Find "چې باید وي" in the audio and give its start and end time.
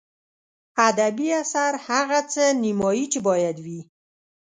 3.11-3.79